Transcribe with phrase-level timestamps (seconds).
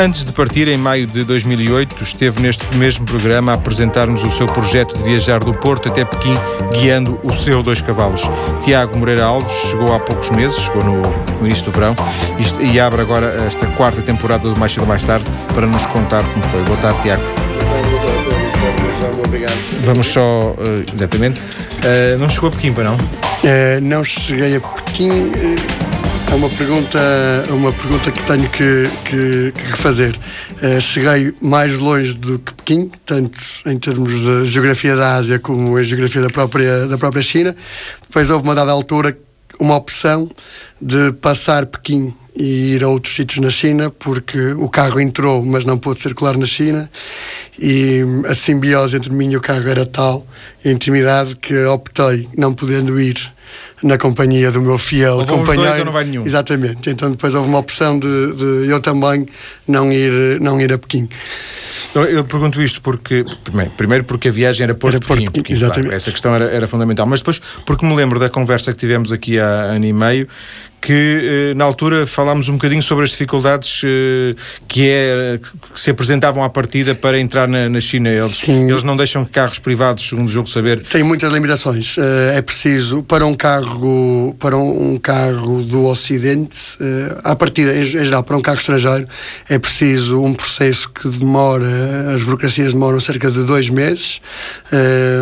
[0.00, 4.46] Antes de partir, em maio de 2008, esteve neste mesmo programa a apresentar-nos o seu
[4.46, 6.34] projeto de viajar do Porto até Pequim,
[6.72, 8.22] guiando o seu dois cavalos.
[8.62, 11.02] Tiago Moreira Alves chegou há poucos meses, chegou no,
[11.40, 11.96] no início do verão,
[12.38, 16.22] e, e abre agora esta quarta temporada do Mais Cedo Mais Tarde para nos contar
[16.22, 16.62] como foi.
[16.62, 17.22] Boa tarde, Tiago.
[19.80, 21.40] Vamos só, uh, exatamente.
[21.40, 22.94] Uh, não chegou a Pequim, para não?
[22.94, 25.32] Uh, não cheguei a Pequim.
[26.30, 26.98] É uma pergunta,
[27.50, 30.14] uma pergunta que tenho que, que, que refazer.
[30.62, 35.78] Uh, cheguei mais longe do que Pequim, tanto em termos de geografia da Ásia como
[35.78, 37.56] em geografia da própria, da própria China.
[38.06, 39.16] Depois houve uma dada altura
[39.58, 40.30] uma opção
[40.80, 45.64] de passar Pequim e ir a outros sítios na China, porque o carro entrou, mas
[45.64, 46.88] não pôde circular na China,
[47.58, 50.24] e a simbiose entre mim e o carro era tal,
[50.64, 53.18] a intimidade, que optei, não podendo ir
[53.82, 55.62] na companhia do meu fiel companheiro.
[55.62, 56.26] Dois, ou não vai nenhum.
[56.26, 56.90] Exatamente.
[56.90, 59.26] Então depois houve uma opção de, de, eu também
[59.66, 61.08] não ir, não ir a Pequim.
[61.94, 63.24] Eu, eu pergunto isto porque,
[63.76, 65.82] primeiro, porque a viagem era Porto, era Porto Pequim, Pequim exatamente.
[65.82, 69.12] Claro, essa questão era, era fundamental, mas depois porque me lembro da conversa que tivemos
[69.12, 70.28] aqui há ano e meio
[70.80, 74.34] que eh, na altura falámos um bocadinho sobre as dificuldades eh,
[74.66, 75.38] que, é,
[75.74, 78.08] que se apresentavam à partida para entrar na, na China.
[78.08, 80.82] Eles, eles, não deixam carros privados, segundo o jogo saber.
[80.82, 81.96] Tem muitas limitações.
[81.98, 86.78] Eh, é preciso, para um carro, para um carro do Ocidente,
[87.24, 89.08] à partida, em geral, para um carro estrangeiro,
[89.48, 94.20] é preciso um processo que demora, as burocracias demoram cerca de dois meses,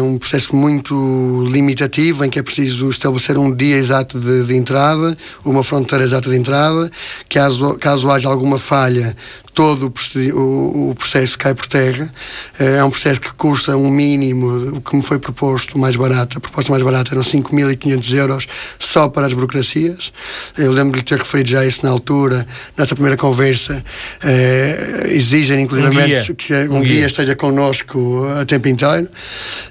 [0.02, 5.16] um processo muito limitativo, em que é preciso estabelecer um dia exato de, de entrada,
[5.46, 6.90] uma fronteira exata de entrada,
[7.28, 9.16] caso, caso haja alguma falha,
[9.56, 12.12] todo o, processo cai por terra.
[12.58, 16.36] Eh, é um processo que custa um mínimo, o que me foi proposto mais barato,
[16.36, 18.46] a proposta mais barata eram 5.500 euros
[18.78, 20.12] só para as burocracias.
[20.58, 23.82] Eu lembro de ter referido já isso na altura, nessa primeira conversa.
[24.22, 26.92] Eh, exigem, inclusivamente, um que um, um guia.
[26.92, 29.08] guia esteja connosco a tempo inteiro.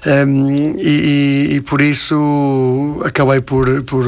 [0.04, 4.04] Um, ehm, e, e, e, por isso acabei por, por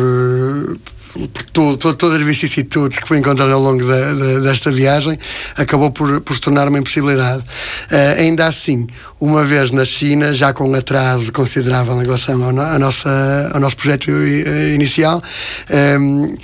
[1.26, 5.18] por, por todas as vicissitudes que fui encontrando ao longo da, da, desta viagem,
[5.56, 7.42] acabou por, por se tornar uma impossibilidade.
[7.90, 8.86] Uh, ainda assim,
[9.20, 13.60] uma vez na China, já com um atraso considerável em relação ao, no, nossa, ao
[13.60, 14.10] nosso projeto
[14.74, 15.22] inicial,
[15.70, 16.38] um, ehm,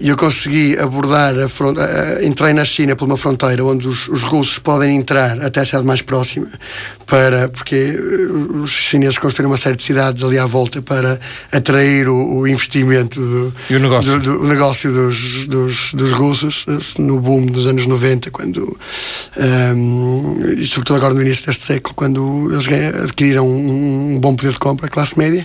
[0.00, 4.22] e eu consegui abordar a fronteira, entrei na China por uma fronteira onde os, os,
[4.22, 6.46] russos podem entrar até a cidade mais próxima,
[7.04, 8.32] para, porque eh,
[8.62, 11.18] os chineses construíram uma série de cidades ali à volta para
[11.50, 16.64] atrair o, o investimento do, e o negócio, do, do negócio dos, dos, dos, russos
[16.98, 18.78] no boom dos anos 90, quando,
[19.36, 22.66] um, ehm, e sobretudo agora no início deste século, quando eles
[23.02, 25.44] adquiriram um, um bom poder de compra, a classe média,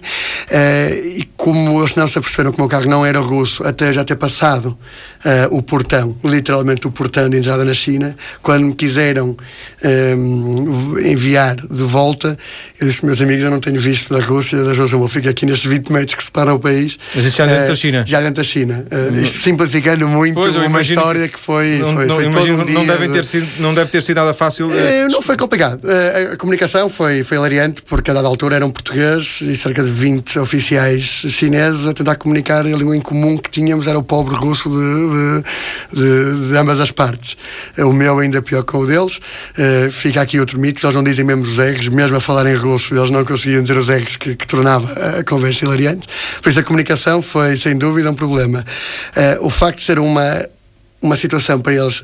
[0.51, 3.91] uh, e como eles não se aperceberam que o meu carro não era russo, até
[3.91, 4.77] já ter passado passado
[5.23, 9.35] uh, o portão, literalmente o portão de entrada na China, quando me quiseram
[9.83, 12.37] um, eh, enviar de volta,
[12.79, 15.45] eu disse, meus amigos, eu não tenho visto da Rússia, da Rússia, eu fico aqui
[15.45, 16.97] nestes 20 metros que separam o país.
[17.15, 18.03] Mas isso já dentro uh, da China?
[18.05, 18.85] Já dentro da China.
[18.91, 22.63] Uh, isto simplificando muito pois, uma história que, que foi, não, foi, não, foi imagino,
[22.63, 24.69] um não, deve ter sido, não deve ter sido nada fácil.
[25.11, 25.81] não foi complicado.
[26.31, 29.89] a comunicação foi, foi hilariante, porque a dada altura era um português e cerca de
[29.89, 34.35] 20 oficiais chineses a tentar comunicar a língua em comum que tínhamos, era o pobre
[34.35, 35.43] russo de, de,
[35.99, 37.37] de, de, ambas as partes.
[37.77, 39.17] O meu ainda pior que o deles.
[39.17, 42.55] Uh, fica aqui outro mito, eles não dizem mesmo os R's, mesmo a falar em
[42.55, 46.07] russo, eles não conseguiam dizer os R's que, que tornava a conversa hilariante.
[46.41, 48.65] Por isso a comunicação foi, sem dúvida, um problema.
[49.15, 50.47] Uh, o facto de ser uma,
[51.01, 52.03] uma situação para eles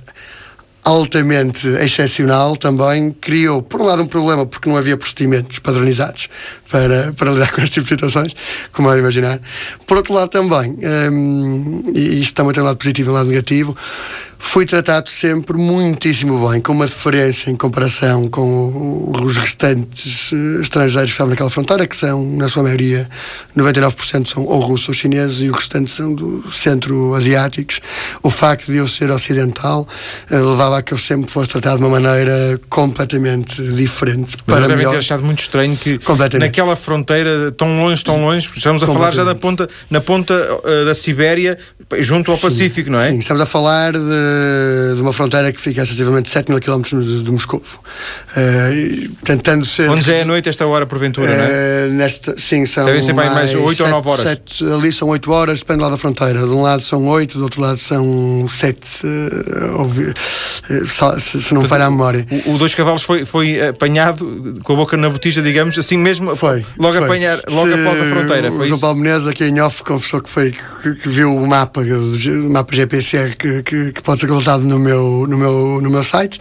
[0.84, 6.30] altamente excepcional também criou, por um lado, um problema porque não havia procedimentos padronizados
[6.72, 8.36] para, para lidar com este tipo de situações,
[8.72, 9.40] como é imaginar.
[9.86, 10.78] Por outro lado, também,
[11.12, 13.76] um, e isto também tem um lado positivo e um lado negativo,
[14.40, 21.12] fui tratado sempre muitíssimo bem, com uma diferença em comparação com os restantes eh, estrangeiros
[21.12, 23.08] que estavam naquela fronteira, que são, na sua maioria,
[23.56, 27.82] 99% são ou russos ou chineses e o restante são do centro-asiáticos.
[28.24, 29.86] O facto de eu ser ocidental
[30.32, 34.38] eh, levava a que eu sempre fosse tratado de uma maneira completamente diferente.
[34.48, 36.00] Mas para devem ter achado muito estranho que
[36.40, 40.86] naquela fronteira tão longe, tão longe, estamos a falar já na ponta, na ponta uh,
[40.86, 41.58] da Sibéria,
[42.00, 43.12] junto ao sim, Pacífico, não é?
[43.12, 44.29] Sim, estamos a falar de
[44.96, 47.60] de, uma fronteira que fica a sensivelmente 7 mil km de, de Moscou.
[47.60, 49.90] Uh, tentando ser.
[49.90, 51.50] Onde já é noite esta hora, porventura, uh, não é?
[51.50, 52.86] Eh, nesta, sim, são.
[52.86, 54.26] Devem ser mais, mais 8 ou 9 horas.
[54.26, 56.40] 7, ali são 8 horas, depende lá da fronteira.
[56.40, 61.86] De um lado são 8, do outro lado são 7, uh, se, se, não falha
[61.86, 62.26] a memória.
[62.46, 66.36] O, o Dois Cavalos foi, foi apanhado com a boca na botija, digamos, assim mesmo,
[66.36, 67.06] foi, logo, foi.
[67.06, 68.52] Apanhar, logo se, após a fronteira.
[68.52, 71.48] Foi o João Paulo Menezes, aqui em off, confessou que, foi, que, que viu o
[71.48, 76.04] mapa, o mapa GPCR que, que, que pode consultado no meu, no meu, no meu
[76.04, 76.40] site.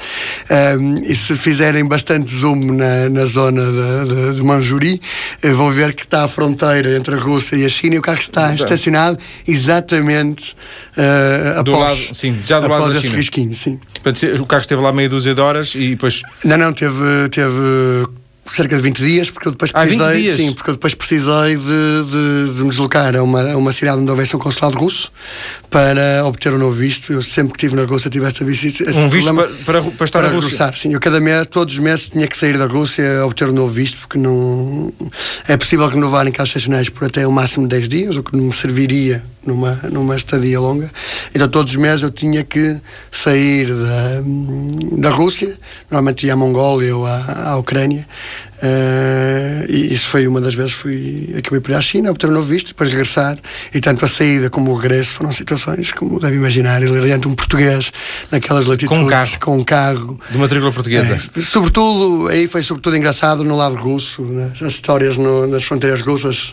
[0.78, 5.00] Um, e se fizerem bastante zoom na, na zona de, de, de Manjuri,
[5.44, 8.02] uh, vão ver que está a fronteira entre a Rússia e a China e o
[8.02, 10.54] carro está estacionado exatamente
[10.96, 13.16] uh, após, lado, sim, já do após lado esse China.
[13.16, 13.54] risquinho.
[13.54, 13.80] Sim.
[14.02, 16.22] Portanto, o carro esteve lá meia dúzia de horas e depois.
[16.44, 17.28] Não, não, teve.
[17.30, 18.17] teve
[18.54, 22.04] cerca de 20 dias, porque eu depois precisei, ah, sim, porque eu depois precisei de,
[22.04, 25.12] de, de me deslocar a uma, a uma cidade onde houvesse um consulado russo
[25.70, 27.12] para obter um novo visto.
[27.12, 28.84] Eu sempre que estive na Rússia tive esta visita.
[28.98, 30.50] Um visto para, para, para, estar para na Rússia?
[30.50, 30.92] Regressar, sim.
[30.92, 33.72] Eu cada mês, todos os meses, tinha que sair da Rússia a obter um novo
[33.72, 34.92] visto, porque não
[35.46, 38.36] é possível renovar em casos excepcionais por até o máximo de 10 dias, o que
[38.36, 40.90] não me serviria numa, numa estadia longa.
[41.34, 42.80] Então todos os meses eu tinha que
[43.10, 44.22] sair da,
[44.98, 45.58] da Rússia,
[45.90, 48.06] normalmente ia à Mongólia ou à, à Ucrânia,
[48.60, 52.32] Uh, e isso foi uma das vezes fui acabei por ir à China obter um
[52.32, 53.38] novo visto depois regressar
[53.72, 57.34] e tanto a saída como o regresso foram situações como deve imaginar ele adiante um
[57.34, 57.92] português
[58.32, 60.20] naquelas latitudes com um carro, com um carro.
[60.28, 61.20] De matrícula portuguesa.
[61.36, 64.50] É, sobretudo aí foi sobretudo engraçado no lado russo né?
[64.60, 66.52] as histórias no, nas fronteiras russas.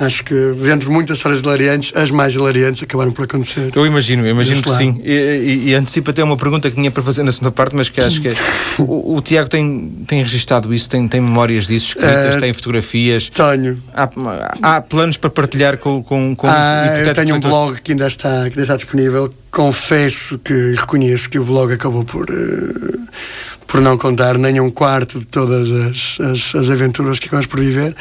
[0.00, 4.26] Acho que dentro de muitas histórias hilariantes as mais hilariantes acabaram por acontecer eu imagino
[4.26, 4.78] eu imagino que lado.
[4.78, 7.76] sim e, e, e antecipa até uma pergunta que tinha para fazer na segunda parte
[7.76, 8.32] mas que acho que é,
[8.82, 12.36] o, o Tiago tem, tem registado isso tem, tem memória memórias disso escritas?
[12.36, 13.30] Uh, tem fotografias?
[13.30, 13.82] Tenho.
[13.92, 14.08] Há,
[14.62, 18.44] há, planos para partilhar com, com, com ah, Eu tenho um blog que ainda, está,
[18.44, 19.32] que ainda está disponível.
[19.50, 22.28] Confesso que reconheço que o blog acabou por.
[22.30, 23.04] Uh,
[23.66, 27.60] por não contar nem um quarto de todas as, as, as aventuras que acabamos por
[27.60, 27.94] viver.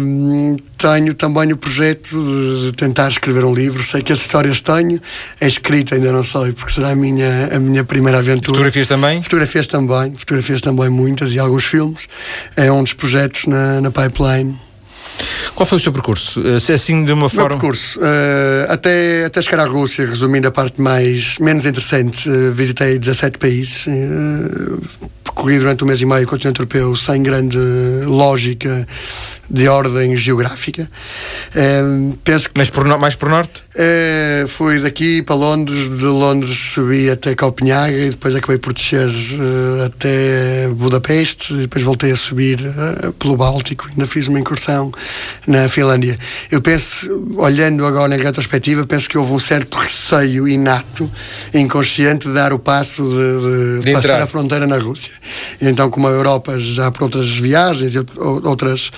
[0.00, 2.16] Um, tenho também o projeto
[2.64, 3.82] de tentar escrever um livro.
[3.82, 5.00] Sei que as histórias tenho,
[5.40, 8.56] é escrita ainda não sei, porque será a minha, a minha primeira aventura.
[8.56, 9.22] Fotografias também?
[9.22, 12.08] Fotografias também, fotografias também muitas e alguns filmes.
[12.56, 14.69] É um dos projetos na, na pipeline.
[15.54, 16.40] Qual foi o seu percurso?
[16.46, 17.50] Eh, se é assim de uma forma.
[17.50, 22.52] Meu percurso, uh, até, até chegar à Rússia, resumindo a parte mais, menos interessante, uh,
[22.52, 27.58] visitei 17 países, uh, percorri durante um mês e meio o continente europeu sem grande
[28.06, 28.86] lógica
[29.50, 30.88] de ordem geográfica.
[31.54, 33.62] Uh, penso que, Mas por, mais por norte?
[33.74, 39.08] Uh, fui daqui para Londres, de Londres subi até Copenhaga e depois acabei por descer
[39.08, 43.88] uh, até Budapeste e depois voltei a subir uh, pelo Báltico.
[43.88, 44.92] Ainda fiz uma incursão
[45.46, 46.18] na Finlândia.
[46.50, 51.10] Eu penso, olhando agora em retrospectiva, penso que houve um certo receio inato,
[51.52, 54.22] inconsciente, de dar o passo de, de, de passar entrar.
[54.22, 55.12] a fronteira na Rússia.
[55.60, 58.90] E então, como a Europa já por outras viagens e outras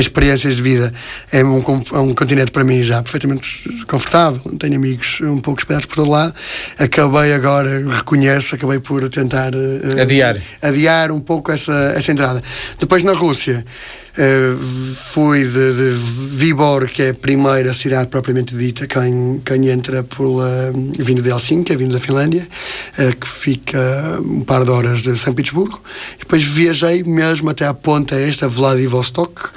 [0.00, 0.92] experiências de vida
[1.30, 1.62] é um,
[1.92, 6.10] é um continente para mim já perfeitamente confortável, tenho amigos um pouco espalhados por todo
[6.10, 6.34] lado.
[6.78, 10.36] Acabei agora, reconheço, acabei por tentar uh, adiar.
[10.60, 12.42] adiar um pouco essa, essa entrada.
[12.78, 13.64] Depois na Rússia.
[14.96, 15.90] Fui de, de
[16.30, 21.76] Vibor, que é a primeira cidade propriamente dita, quem, quem entra pela, vindo de Helsinki,
[21.76, 22.48] vindo da Finlândia,
[22.98, 25.82] uh, que fica um par de horas de São Petersburgo.
[26.18, 29.50] Depois viajei mesmo até à ponta esta, Vladivostok,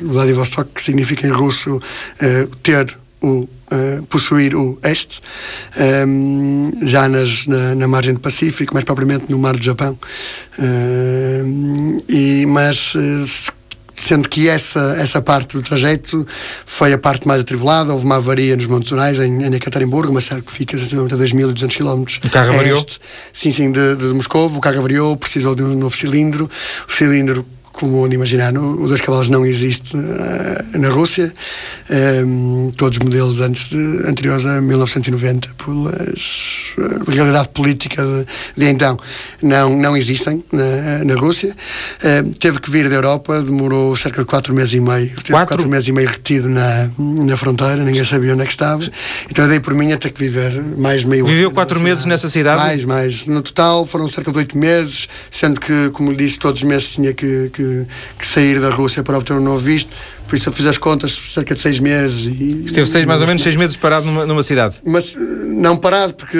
[0.00, 5.20] Vladivostok, que significa em russo uh, ter o Uh, possuir o este,
[5.78, 9.96] um, ehm, já nas, na, na, margem do Pacífico, mais propriamente no Mar do Japão.
[10.58, 13.52] Uh, e, mas uh,
[14.00, 16.26] sendo que essa, essa parte do trajeto
[16.64, 17.92] foi a parte mais atribulada.
[17.92, 21.18] Houve uma avaria nos Montes Urais, em, em Ekaterimburgo, uma cidade que fica sensivelmente a
[21.18, 22.26] 2.200 km.
[22.26, 22.86] O carro avariou?
[23.32, 24.48] Sim, sim, de, de Moscou.
[24.48, 26.50] O carro avariou, precisou de um novo cilindro.
[26.88, 27.46] O cilindro
[27.80, 31.32] como onde imaginar, o dois cavalos não existe uh, na Rússia.
[31.88, 38.26] Um, ehm, todos os modelos antes de, anteriores a 1990, pela uh, realidade política de,
[38.54, 38.98] de, então,
[39.42, 41.56] não, não existem na, na Rússia.
[42.04, 45.08] Uh, teve que vir da Europa, demorou cerca de quatro meses e meio.
[45.16, 45.56] Teve quatro?
[45.56, 48.82] quatro meses e meio retido na, na fronteira, ninguém sabia onde é que estava.
[49.30, 52.28] Então eu dei por mim a ter que viver mais meio Viveu quatro meses nessa
[52.28, 52.60] cidade?
[52.60, 53.26] Mais, mais.
[53.26, 56.92] No total foram cerca de oito meses, sendo que, como lhe disse, todos os meses
[56.92, 57.69] tinha que, que
[58.18, 59.90] que, sair da Rússia para obter um novo visto.
[60.30, 62.26] Por isso eu fiz as contas cerca de seis meses.
[62.26, 64.76] E, Esteve seis, mais ou menos seis meses parado numa, numa cidade?
[64.86, 66.38] Mas não parado, porque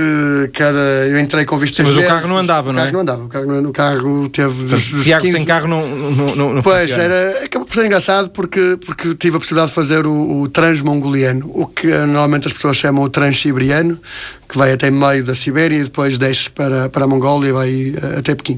[0.52, 0.78] cada,
[1.08, 2.82] eu entrei com visto Mas meses, o carro não andava, não é?
[2.82, 3.24] O carro não andava.
[3.24, 4.64] O carro, o carro teve.
[4.66, 5.36] Dos, dos Tiago 15...
[5.36, 9.38] sem carro não, não, não, não Pois, era, acabou por ser engraçado porque, porque tive
[9.38, 13.98] a possibilidade de fazer o, o transmongoliano, o que normalmente as pessoas chamam o transsiberiano,
[14.48, 17.90] que vai até meio da Sibéria e depois desce para, para a Mongólia e vai
[17.90, 18.56] uh, até Pequim.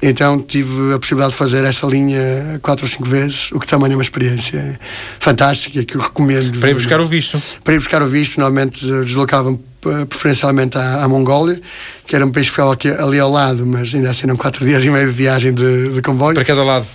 [0.00, 3.92] Então tive a possibilidade de fazer essa linha quatro ou cinco vezes, o que também
[3.92, 4.71] é uma experiência
[5.18, 6.58] fantástica que eu recomendo.
[6.58, 7.40] Para ir buscar o visto?
[7.62, 9.60] Para ir buscar o visto, normalmente deslocavam
[10.08, 11.60] preferencialmente à, à, Mongólia,
[12.06, 14.64] que era um país que ficava aqui, ali ao lado, mas ainda assim eram quatro
[14.66, 16.34] dias e meio de viagem de, de comboio.
[16.34, 16.86] Para cada lado?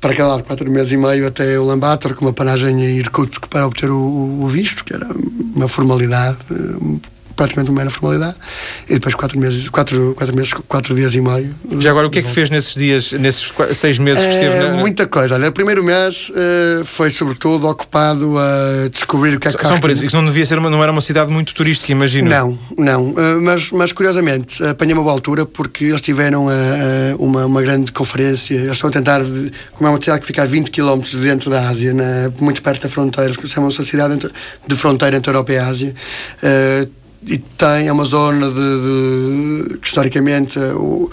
[0.00, 3.46] Para cada lado, quatro meses e meio até o Lambator, com uma paragem em Irkutsk
[3.48, 5.06] para obter o, o visto, que era
[5.54, 6.38] uma formalidade
[7.40, 8.36] praticamente uma mera formalidade,
[8.86, 11.54] e depois quatro meses, quatro, quatro meses, quatro dias e meio.
[11.78, 14.74] Já agora, o que é que fez nesses dias, nesses seis meses que esteve na...
[14.74, 15.36] Muita coisa.
[15.36, 19.66] Olha, o primeiro mês uh, foi sobretudo ocupado a descobrir o que é que...
[19.66, 22.28] São isso, isso não devia ser, uma, não era uma cidade muito turística, imagino.
[22.28, 26.50] Não, não, uh, mas, mas curiosamente apanhei uma boa altura porque eles tiveram uh,
[27.18, 29.22] uma, uma grande conferência, eles estão a tentar,
[29.72, 32.82] como é uma cidade que fica a 20 km dentro da Ásia, na, muito perto
[32.82, 34.30] da fronteira, chamam-se a cidade
[34.66, 35.94] de fronteira entre a Europa e a Ásia,
[37.26, 38.54] e tem é uma zona de,
[39.74, 41.10] de que historicamente o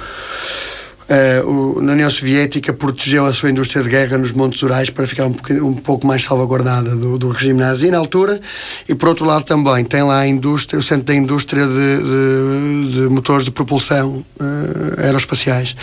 [1.08, 5.08] Uh, o, na União Soviética protegeu a sua indústria de guerra nos Montes Urais para
[5.08, 5.36] ficar um,
[5.66, 8.42] um pouco mais salvaguardada do, do, regime nazi na altura
[8.90, 12.92] e por outro lado também tem lá a indústria, o centro da indústria de, de,
[12.92, 15.78] de motores de propulsão uh, aeroespaciais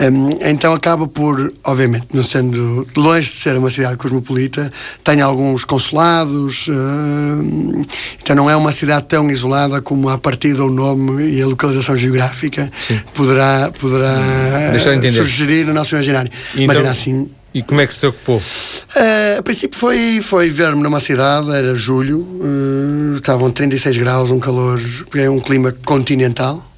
[0.00, 4.72] um, então acaba por, obviamente não sendo longe de ser uma cidade cosmopolita
[5.04, 7.86] tem alguns consulados uh,
[8.20, 11.96] então não é uma cidade tão isolada como a partir do nome e a localização
[11.96, 13.00] geográfica Sim.
[13.14, 16.30] poderá, poderá hum surgir no nosso imaginário.
[16.54, 17.28] Então, Mas era assim.
[17.52, 18.38] E como é que se ocupou?
[18.38, 24.40] Uh, a princípio foi, foi ver-me numa cidade, era julho, uh, estavam 36 graus, um
[24.40, 24.80] calor,
[25.14, 26.68] é um clima continental.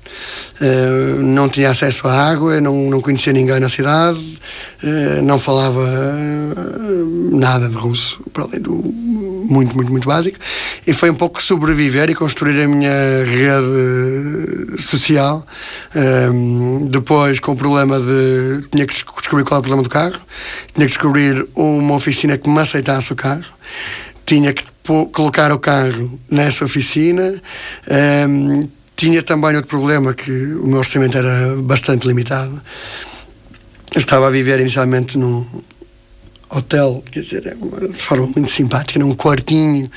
[0.60, 4.18] Uh, não tinha acesso à água, não, não conhecia ninguém na cidade,
[4.82, 8.72] uh, não falava uh, nada de russo, para além do
[9.48, 10.38] muito, muito, muito básico.
[10.86, 15.46] E foi um pouco sobreviver e construir a minha rede social.
[16.90, 18.68] depois, com o problema de.
[18.70, 20.20] tinha que descobrir qual era o problema do carro,
[20.74, 23.44] tinha que descobrir uma oficina que me aceitasse o carro,
[24.24, 24.64] tinha que
[25.12, 27.40] colocar o carro nessa oficina.
[28.28, 32.62] Um, tinha também outro problema, que o meu orçamento era bastante limitado.
[33.94, 35.46] Eu estava a viver inicialmente num
[36.48, 39.90] hotel, quer dizer, é uma, forma muito simpática, num quartinho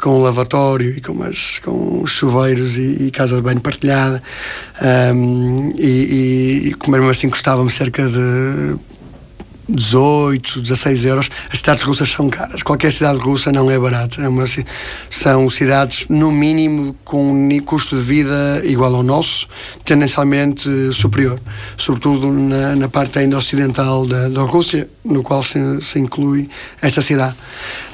[0.00, 4.22] com um lavatório e com, umas, com chuveiros e, e casa de banho partilhada.
[5.14, 8.76] Um, e, e, e como assim custava-me cerca de
[9.68, 11.30] 18, 16 euros.
[11.52, 12.62] As cidades russas são caras.
[12.62, 14.22] Qualquer cidade russa não é barata.
[14.22, 14.44] É uma,
[15.10, 19.48] são cidades, no mínimo, com um custo de vida igual ao nosso,
[19.84, 21.40] tendencialmente superior.
[21.76, 26.48] Sobretudo na, na parte ainda ocidental da, da Rússia, no qual se, se inclui
[26.80, 27.34] esta cidade.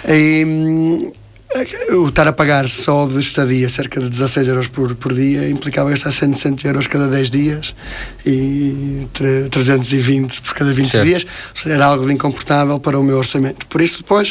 [0.08, 1.12] E,
[1.92, 5.90] o estar a pagar só de estadia cerca de 16 euros por, por dia implicava
[5.90, 7.74] gastar 100, euros cada 10 dias
[8.24, 9.06] e
[9.50, 11.04] 320 por cada 20 certo.
[11.04, 11.26] dias.
[11.66, 13.66] Era algo de incomportável para o meu orçamento.
[13.66, 14.30] Por isso, depois,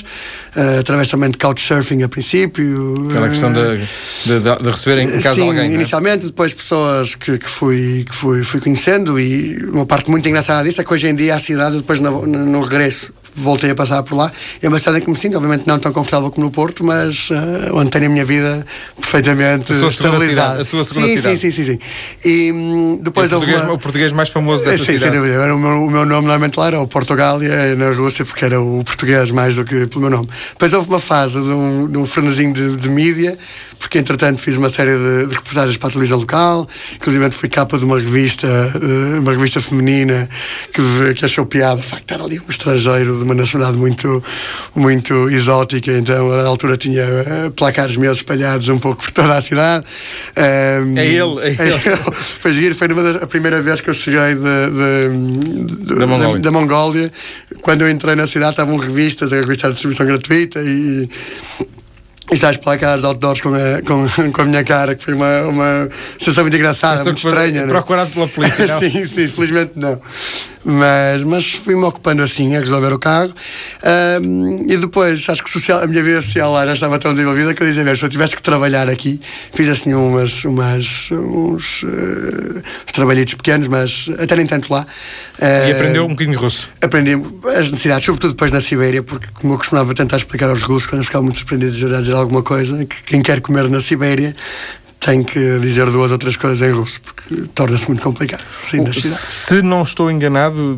[0.55, 3.09] uh, através também de couchsurfing a princípio.
[3.11, 3.77] Pela uh, questão de,
[4.25, 5.71] de, de, receber em casa sim, alguém.
[5.71, 5.73] É?
[5.73, 10.63] inicialmente, depois pessoas que, que, fui, que fui, fui conhecendo e uma parte muito engraçada
[10.67, 14.03] disso é que hoje em dia a cidade, depois no, no regresso voltei a passar
[14.03, 14.31] por lá.
[14.61, 17.29] É uma cidade em que me sinto, obviamente, não tão confortável como no Porto, mas
[17.29, 18.65] uh, onde tenho a minha vida
[18.95, 20.61] perfeitamente a estabilizada.
[20.61, 21.37] A sua segunda sim, cidade.
[21.37, 21.79] Sim, sim, sim, sim.
[22.23, 23.73] E um, depois o, português, uma...
[23.73, 24.99] o português mais famoso dessa sim, cidade.
[24.99, 25.55] Sim, sem dúvida.
[25.55, 28.83] O meu, o meu nome normalmente lá era o Portugália, na Rússia, porque era o
[28.83, 30.29] português mais do que pelo meu nome.
[30.51, 33.37] Depois houve uma fase de um, de um frenesinho de, de mídia,
[33.79, 37.77] porque entretanto fiz uma série de, de, reportagens para a televisão local, inclusive fui capa
[37.77, 38.47] de uma revista,
[39.19, 40.29] uma revista feminina
[40.73, 44.23] que, que achou piada, de facto, era ali um estrangeiro de uma nacionalidade muito,
[44.75, 49.41] muito exótica, então a altura tinha uh, placares meus espalhados um pouco por toda a
[49.41, 49.85] cidade.
[50.35, 51.97] Um, é ele, é, é ele.
[52.39, 52.87] foi giro, foi
[53.21, 56.41] a primeira vez que eu cheguei de, de, de, da, Mongólia.
[56.41, 57.11] da, Mongólia.
[57.61, 61.09] Quando eu entrei na cidade estavam revistas, a revista de distribuição gratuita e
[62.31, 65.89] e estás placares outdoors com a, com, com a minha cara, que foi uma, uma
[66.19, 67.65] sensação muito engraçada, muito estranha.
[67.65, 67.73] Né?
[67.73, 69.99] Procurado pela polícia, sim, sim, felizmente não.
[70.63, 73.33] Mas, mas fui-me ocupando assim a resolver o carro.
[74.21, 77.53] Um, e depois, acho que social, a minha vida social lá já estava tão desenvolvida
[77.53, 79.21] que eu dizia, se eu tivesse que trabalhar aqui,
[79.53, 82.61] fiz assim umas, umas, uns, uh,
[82.93, 84.85] trabalhitos pequenos, mas até nem tanto lá.
[85.39, 86.69] Uh, e aprendeu um bocadinho de russo?
[86.81, 87.11] Aprendi
[87.57, 90.99] as necessidades, sobretudo depois na Sibéria, porque como eu costumava tentar explicar aos russos, quando
[90.99, 94.35] eles ficavam muito surpreendidos a dizer alguma coisa, que quem quer comer na Sibéria
[94.99, 98.43] tem que dizer duas ou três coisas em russo, porque torna-se muito complicado.
[98.63, 100.77] Sim, Se não estou enganado,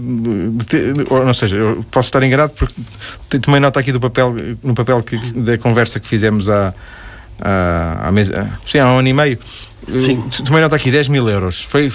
[1.09, 5.01] ou não seja, eu posso estar enganado porque tomei nota aqui do papel, no papel
[5.01, 6.73] que, da conversa que fizemos há,
[7.41, 9.39] há, há, mesa, sim, há um ano e meio.
[9.87, 10.21] Sim.
[10.45, 11.63] Tomei nota aqui 10 mil euros.
[11.63, 11.91] Foi,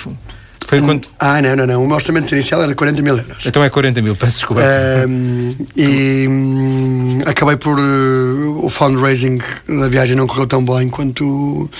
[0.66, 1.11] foi quanto?
[1.18, 1.85] Ah, não, não, não.
[1.85, 3.46] O meu orçamento inicial era 40 mil euros.
[3.46, 4.62] Então é 40 mil, peço desculpa.
[5.08, 7.78] Um, e um, acabei por.
[7.78, 11.70] Uh, o fundraising da viagem não correu tão bem quanto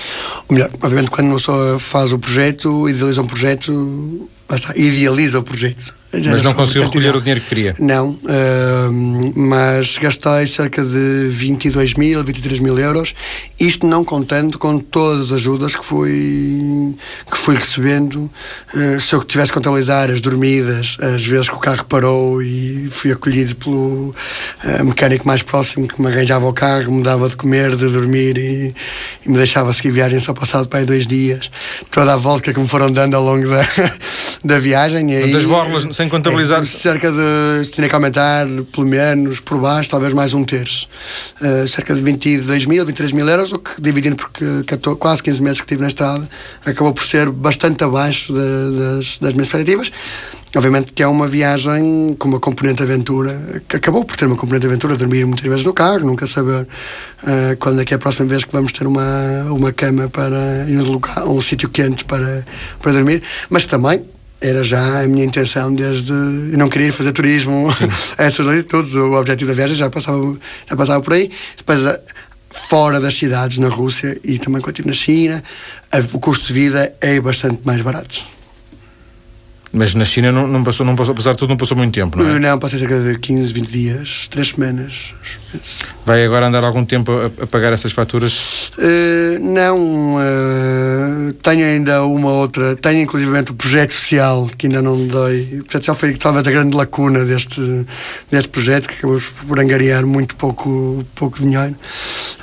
[0.49, 4.29] melhor, obviamente, quando uma pessoa faz o projeto, idealiza um projeto,
[4.75, 5.93] idealiza o projeto.
[6.13, 7.75] Mas não conseguiu recolher o dinheiro que queria?
[7.77, 13.13] Não, uh, mas gastei cerca de 22 mil, 23 mil euros,
[13.59, 16.95] isto não contando com todas as ajudas que fui,
[17.29, 18.31] que fui recebendo.
[18.73, 22.87] Uh, se eu tivesse que contabilizar as dormidas, as vezes que o carro parou e
[22.89, 24.15] fui acolhido pelo
[24.63, 28.37] uh, mecânico mais próximo que me arranjava o carro, me dava de comer, de dormir
[28.37, 28.73] e,
[29.25, 31.51] e me deixava seguir viagem só passado para aí dois dias.
[31.91, 33.65] Toda a volta que me foram dando ao longo da,
[34.43, 35.11] da viagem.
[35.11, 36.61] E aí, das borlas, sem contabilizar.
[36.61, 37.69] É, cerca de.
[37.71, 40.87] tinha que aumentar, pelo menos, por baixo, talvez mais um terço.
[41.41, 45.59] Uh, cerca de 22 mil, 23 mil euros, o que, dividindo por quase 15 meses
[45.59, 46.29] que estive na estrada,
[46.63, 49.91] acabou por ser bastante abaixo de, das, das minhas expectativas.
[50.55, 54.65] Obviamente que é uma viagem com uma componente aventura, que acabou por ter uma componente
[54.65, 58.27] aventura, dormir muitas vezes no carro, nunca saber uh, quando é que é a próxima
[58.27, 62.45] vez que vamos ter uma, uma cama para um, local, um sítio quente para,
[62.79, 64.05] para dormir, mas também
[64.39, 66.11] era já a minha intenção desde.
[66.11, 67.67] Eu não queria fazer turismo
[68.17, 70.37] essas latitudes, o objetivo da viagem já passava,
[70.69, 71.31] já passava por aí.
[71.57, 71.79] Depois,
[72.49, 75.43] fora das cidades, na Rússia e também quando estive na China,
[76.13, 78.36] o custo de vida é bastante mais barato.
[79.77, 82.17] Mas na China não, não, passou, não passou, apesar de tudo, não passou muito tempo,
[82.17, 82.39] não é?
[82.39, 85.13] Não, passei cerca de 15, 20 dias, 3 semanas.
[86.03, 88.71] Vai agora andar algum tempo a, a pagar essas faturas?
[88.75, 94.97] Uh, não, uh, tenho ainda uma outra, tenho inclusivamente o projeto social, que ainda não
[94.97, 95.59] dei.
[95.59, 97.85] O projeto social foi talvez a grande lacuna deste,
[98.31, 101.75] deste projeto, que acabou por angariar muito pouco, pouco dinheiro,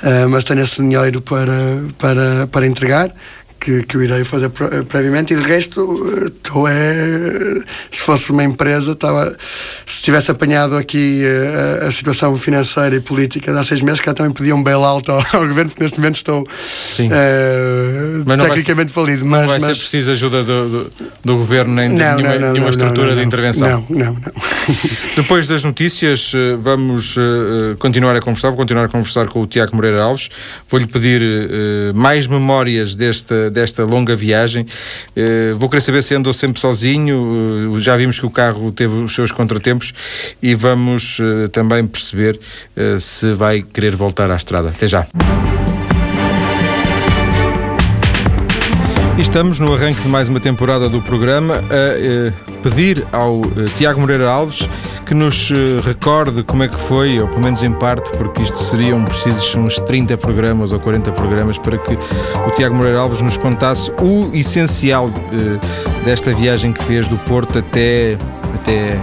[0.03, 3.13] uh, mas tenho esse dinheiro para, para, para entregar
[3.65, 5.33] que, que eu irei fazer previamente.
[5.33, 7.55] E de resto estou é
[7.89, 9.35] se fosse uma empresa estava
[9.85, 13.99] se tivesse apanhado aqui a, eh, a, situação financeira e política de há seis meses
[14.01, 19.05] cá também pedia um bailout ao, ao governo porque neste momento estou uh, tecnicamente vai,
[19.05, 19.77] falido mas, não vai mas...
[19.77, 20.91] ser preciso ajuda do, do,
[21.23, 23.85] do governo nem de não, nenhuma, não, nenhuma estrutura de intervenção?
[23.89, 24.21] Não, não, não.
[25.15, 27.15] Depois das notícias eh, vamos
[27.79, 28.49] continuar a conversar.
[28.49, 30.29] Vou continuar a conversar com o Tiago Moreira Alves.
[30.69, 31.21] Vou-lhe pedir
[31.93, 34.67] mais memórias desta desta longa viagem.
[35.15, 37.71] Uh, vou querer saber se andou sempre sozinho.
[37.71, 39.93] Uh, já vimos que o carro teve os seus contratempos
[40.43, 42.39] e vamos uh, também perceber
[42.99, 44.69] se vai querer voltar à estrada.
[44.69, 45.07] Até já.
[49.17, 53.41] Estamos no arranque de mais uma temporada do programa a pedir ao
[53.77, 54.67] Tiago Moreira Alves
[55.05, 58.57] que nos eh, recorde como é que foi, ou pelo menos em parte, porque isto
[58.57, 63.37] seriam precisos uns 30 programas ou 40 programas para que o Tiago Moreira Alves nos
[63.37, 68.17] contasse o essencial eh, desta viagem que fez do Porto até
[68.55, 68.97] até,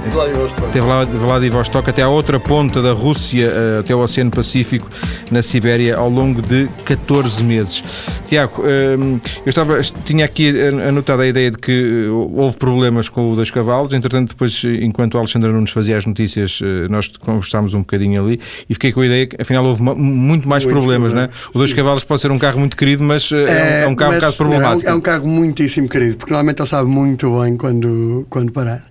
[0.69, 4.89] até Vladivostok, até à outra ponta da Rússia, eh, até o Oceano Pacífico,
[5.31, 7.83] na Sibéria, ao longo de 14 meses.
[8.27, 10.53] Tiago, ehm, eu estava, tinha aqui
[10.89, 11.73] anotado a ideia de que
[12.07, 16.07] eh, houve problemas com o Dois Cavalos, entretanto, depois, enquanto o Alexandre Nunes fazia as
[16.07, 19.83] notícias, eh, nós conversámos um bocadinho ali e fiquei com a ideia que, afinal, houve
[19.83, 21.31] muito mais muito problemas, não é?
[21.55, 21.77] O Dois Sim.
[21.77, 24.85] Cavalos pode ser um carro muito querido, mas é, é um, carro um bocado problemático.
[24.85, 28.85] Não, é um carro muitíssimo querido, porque normalmente ele sabe muito bem quando, quando parar.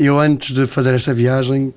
[0.00, 1.74] Eu, antes de fazer esta viagem,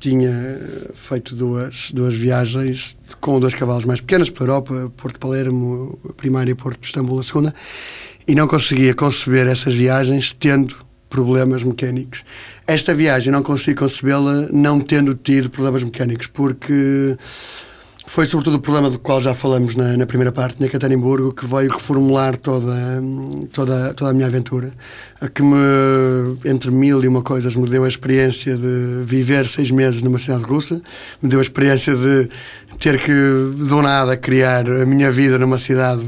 [0.00, 0.58] tinha
[0.96, 6.50] feito duas, duas viagens com dois cavalos mais pequenos pela Europa, Porto Palermo, a primeira,
[6.50, 7.54] e Porto de Istambul, a segunda,
[8.26, 10.74] e não conseguia conceber essas viagens tendo
[11.08, 12.24] problemas mecânicos.
[12.66, 17.16] Esta viagem não consigo concebê-la não tendo tido problemas mecânicos, porque
[18.16, 21.44] foi sobretudo o problema do qual já falamos na, na primeira parte, na Catanimburgo, que
[21.44, 22.74] veio reformular toda,
[23.52, 24.72] toda, toda a minha aventura,
[25.34, 25.54] que me,
[26.46, 30.44] entre mil e uma coisas, me deu a experiência de viver seis meses numa cidade
[30.44, 30.80] russa,
[31.20, 32.30] me deu a experiência de
[32.78, 36.02] ter que, do nada, criar a minha vida numa cidade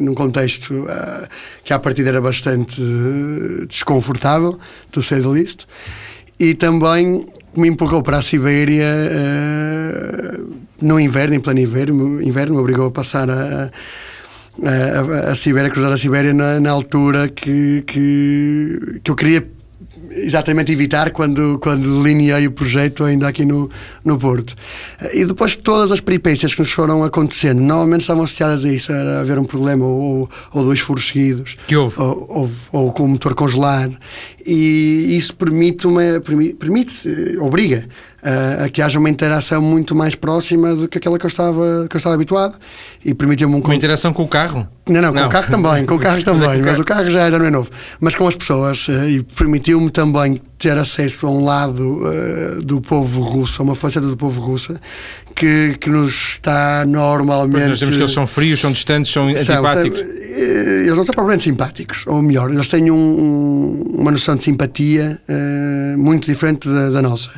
[0.00, 1.28] num contexto uh,
[1.62, 2.80] que à partida era bastante
[3.68, 4.58] desconfortável,
[4.90, 5.66] to say the least,
[6.40, 12.60] e também me empurrou para a Sibéria uh, no inverno, em pleno inverno, inverno me
[12.60, 13.70] obrigou a passar a,
[14.62, 19.14] a, a, a Sibéria, a cruzar a Sibéria na, na altura que, que, que eu
[19.14, 19.56] queria
[20.10, 23.70] exatamente evitar quando, quando delineei o projeto ainda aqui no,
[24.04, 24.54] no Porto.
[25.12, 28.92] E depois de todas as peripécias que nos foram acontecendo, normalmente estavam associadas a isso,
[28.92, 31.56] era haver um problema ou, ou dois furos seguidos.
[31.66, 31.98] Que houve?
[32.00, 33.90] Ou, ou, ou com o motor congelar.
[34.46, 37.88] E isso permite, uma, permite, permite obriga
[38.22, 41.86] a, a, que haja uma interação muito mais próxima do que aquela que eu estava,
[41.90, 42.54] que eu estava habituado
[43.04, 43.58] e permitiu-me um...
[43.58, 44.66] Uma interação com o carro?
[44.88, 45.26] Não, não, com não.
[45.26, 47.70] o carro também, com o carro também, mas o carro já era, não é novo.
[47.98, 52.80] Mas com as pessoas eh, e permitiu-me também ter acesso a um lado uh, do
[52.80, 54.78] povo russo, a uma faceta do povo russo
[55.34, 57.52] que, que nos está normalmente.
[57.52, 60.00] Pois nós temos que eles são frios, são distantes, são, são antipáticos.
[60.00, 65.18] eh, eles não são propriamente simpáticos, ou melhor, eles têm um, uma noção de simpatia
[65.28, 67.30] uh, muito diferente da, da, nossa.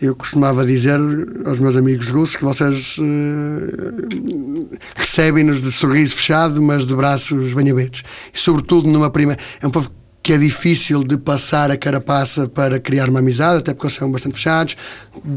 [0.00, 1.00] Eu costumava dizer
[1.44, 7.70] aos meus amigos russos que vocês uh, recebem-nos de sorriso fechado, mas de braços bem
[7.70, 8.02] abertos.
[8.32, 9.40] E, sobretudo, numa primeira.
[9.60, 9.90] É um povo
[10.24, 14.10] que é difícil de passar a carapaça para criar uma amizade, até porque eles são
[14.10, 14.74] bastante fechados,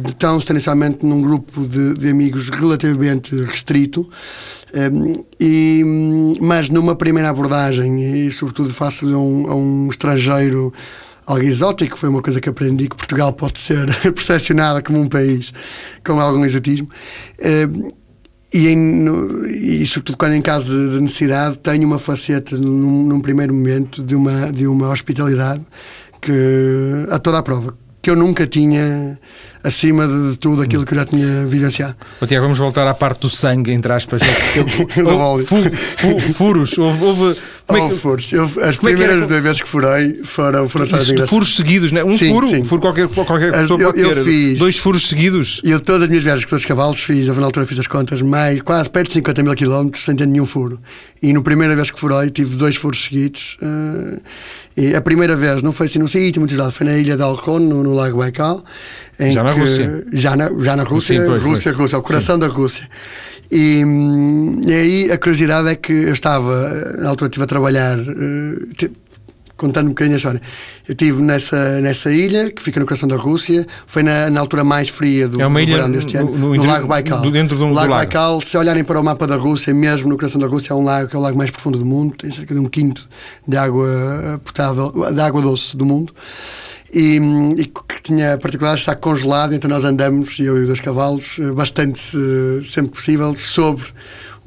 [0.08, 4.10] estão tendencialmente num grupo de, de amigos relativamente restrito,
[4.74, 10.74] um, ehm, e, mas numa primeira abordagem, e sobretudo face a um, a um estrangeiro
[11.26, 15.54] algo exótico, foi uma coisa que aprendi que Portugal pode ser percepcionada como um país
[16.02, 16.88] com algum exotismo.
[17.38, 17.90] Um, ehm,
[18.54, 23.20] e, em, no, e sobretudo quando em caso de, necessidade tenho uma faceta num, num,
[23.20, 25.62] primeiro momento de uma, de uma hospitalidade
[26.22, 29.20] que a toda a prova que eu nunca tinha
[29.62, 31.96] acima de tudo aquilo que eu já tinha vivenciado.
[32.26, 34.22] Tiago, vamos voltar à parte do sangue, entre aspas.
[35.06, 35.76] houve,
[36.34, 38.32] furos, houve, houve como é que, oh, furos.
[38.32, 42.02] Eu, as é primeiras duas vezes que furei foram, foram Isto, Furos seguidos, né?
[42.02, 42.64] Um sim, furo, sim.
[42.64, 44.24] furo qualquer, qualquer pessoa eu, pode eu.
[44.24, 45.60] Fiz, Dois furos seguidos.
[45.66, 48.62] Eu todas as minhas viagens com os cavalos fiz, na altura fiz as contas, mais,
[48.62, 50.80] quase perto de 50 mil quilómetros sem ter nenhum furo.
[51.22, 53.58] E na primeira vez que furei tive dois furos seguidos.
[53.62, 54.22] Uh,
[54.78, 57.24] e a primeira vez não foi assim num sítio muito usado, foi na ilha de
[57.24, 58.64] Alcon, no, no Lago Baikal.
[59.20, 60.06] Já na Rússia.
[60.14, 61.82] Já na, já na Rússia, sim, pois, Rússia, pois.
[61.82, 62.88] Rússia, o coração da Rússia.
[63.52, 63.84] E,
[64.66, 68.92] e, aí a curiosidade é que eu estava, na altura estive a trabalhar, uh,
[69.58, 70.42] contando um bocadinho a história.
[70.88, 74.64] Eu estive nessa, nessa ilha, que fica no coração da Rússia, foi na, na altura
[74.64, 77.22] mais fria do, é uma do ilha deste ano, no, no, no Lago Baikal.
[77.22, 80.08] Do, dentro de um, lago, lago Baikal, se olharem para o mapa da Rússia, mesmo
[80.10, 82.16] no coração da Rússia, é um lago que é o lago mais profundo do mundo,
[82.18, 83.08] tem cerca de um quinto
[83.48, 86.14] de água potável, de água doce do mundo
[86.94, 87.20] e,
[87.58, 90.80] e que tinha a particularidade de estar congelado, então nós andamos, eu e os dois
[90.80, 93.86] cavalos, eh, bastante, eh, sempre possível, sobre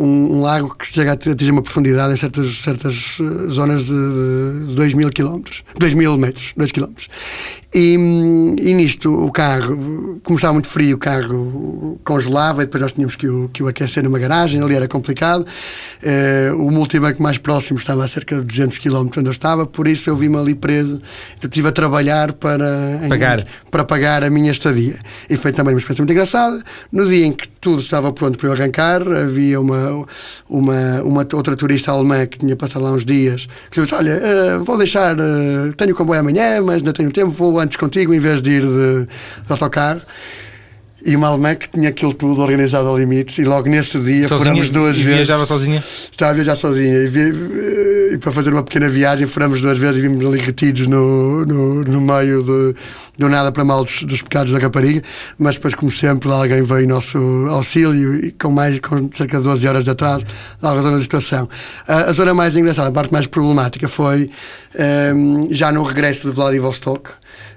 [0.00, 4.74] um, um, lago que chega a atingir uma profundidade em certas, certas eh, zonas de
[4.74, 7.08] 2 mil quilómetros, 2 mil metros, 2 quilómetros.
[7.72, 12.92] E, e, nisto o carro, como estava muito frio, o carro congelava e depois nós
[12.92, 15.46] tínhamos que o, que o aquecer numa garagem, ali era complicado.
[16.02, 19.86] Uh, o multibanco mais próximo estava a cerca de 200 km onde eu estava, por
[19.86, 21.00] isso eu vi-me ali preso.
[21.40, 22.66] Eu estive a trabalhar para
[23.08, 23.40] pagar.
[23.40, 24.98] Em, para pagar a minha estadia.
[25.28, 26.64] E foi também uma experiência muito engraçada.
[26.90, 29.89] No dia em que tudo estava pronto para eu arrancar, havia uma,
[30.48, 34.20] uma, uma outra turista alemã que tinha passado lá uns dias que disse: Olha,
[34.60, 38.20] uh, vou deixar, uh, tenho comboio amanhã, mas ainda tenho tempo, vou antes contigo em
[38.20, 40.00] vez de ir de, de autocarro.
[41.04, 44.38] E uma alemã que tinha aquilo tudo organizado ao limite, e logo nesse dia sozinha,
[44.38, 45.16] furamos duas e vezes.
[45.16, 45.78] viajava sozinha?
[45.78, 46.98] Estava a viajar sozinha.
[46.98, 50.86] E, vi, e, para fazer uma pequena viagem, furamos duas vezes e vimos ali retidos
[50.86, 52.74] no, no, no meio de,
[53.16, 55.02] do nada para mal dos, dos, pecados da rapariga.
[55.38, 59.44] Mas depois, como sempre, alguém veio em nosso auxílio e com mais com cerca de
[59.44, 60.26] 12 horas de atraso,
[60.60, 61.48] dá razão da situação.
[61.88, 64.30] A, a, zona mais engraçada, a parte mais problemática foi
[65.14, 67.10] um, já no regresso de Vladivostok,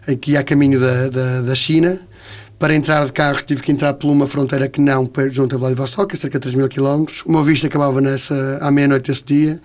[0.08, 2.00] em que ia a caminho da, da, da China
[2.64, 6.16] para entrar de carro tive que entrar por uma fronteira que não junto a Vladivostok,
[6.16, 7.22] cerca de 3 mil quilómetros.
[7.26, 9.60] O meu visto acabava nessa, à meia-noite desse dia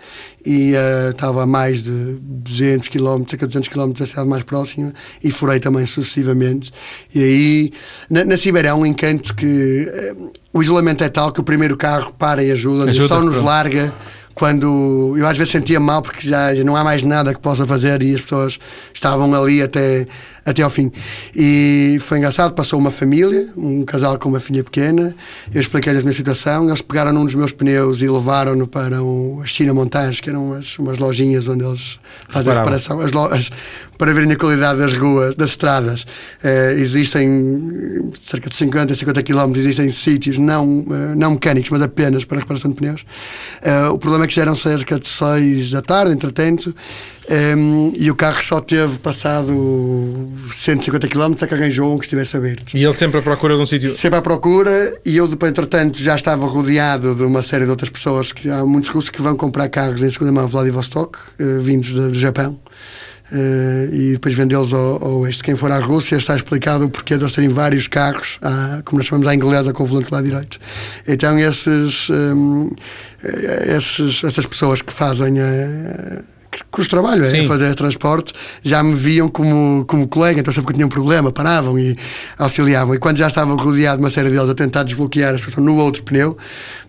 [0.44, 4.42] e uh, estava a mais de 200 quilómetros, cerca de 200 quilómetros da cidade mais
[4.42, 6.72] próxima e furei também sucessivamente.
[7.14, 7.72] E aí,
[8.11, 11.76] na, na Sibéria há um encanto que uh, o isolamento é tal que o primeiro
[11.76, 13.46] carro para e ajuda, ajuda só nos pronto.
[13.46, 13.94] larga
[14.38, 17.66] quando eu às vezes sentia mal porque já, já, não há mais nada que possa
[17.66, 18.56] fazer e as pessoas
[18.94, 20.06] estavam ali até,
[20.48, 20.90] até ao fim.
[21.37, 25.14] E foi engraçado, passou uma família, um casal com uma filha pequena,
[25.52, 29.40] eu expliquei-lhes a minha situação, eles pegaram num dos meus pneus e levaram-no para o,
[29.42, 29.74] a China
[30.22, 33.50] que eram umas, umas lojinhas onde eles fazem a reparação, as lojas,
[33.98, 36.02] para verem a qualidade das ruas, das estradas.
[36.02, 42.24] Uh, existem cerca de 50, 50 quilómetros, existem sítios não, uh, não mecânicos, mas apenas
[42.24, 43.02] para a reparação de pneus.
[43.02, 46.74] Uh, o problema é que já eram cerca de 6 da tarde, entretanto,
[47.31, 49.53] um, e o carro só teve passado
[50.55, 52.75] 150 km a que arranjou um que estivesse aberto.
[52.75, 53.91] E ele sempre à procura de um sítio?
[53.91, 57.91] Sempre à procura, e eu, depois, entretanto, já estava rodeado de uma série de outras
[57.91, 61.93] pessoas, que há muitos russos que vão comprar carros em segunda mão Vladivostok, uh, vindos
[61.93, 62.59] do Japão.
[63.31, 65.43] Uh, e depois vendê-los ao, ao oeste.
[65.43, 68.99] Quem for à Rússia está explicado o porquê de eles terem vários carros, à, como
[68.99, 70.59] nós chamamos à inglesa, com o volante lá direito.
[71.07, 72.71] Então, esses, um,
[73.23, 76.23] eh, esses, essas pessoas que fazem a
[76.70, 78.32] cujo trabalho é fazer transporte,
[78.62, 81.96] já me viam como, como colega, então sempre que tinham um problema paravam e
[82.38, 82.94] auxiliavam.
[82.94, 86.02] E quando já estava rodeado uma série deles a tentar desbloquear a situação no outro
[86.02, 86.37] pneu,